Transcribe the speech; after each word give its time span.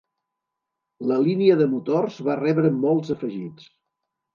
La 1.11 1.19
línia 1.29 1.59
de 1.61 1.69
motors 1.75 2.19
va 2.31 2.41
rebre 2.43 2.77
molts 2.83 3.17
afegits. 3.21 3.75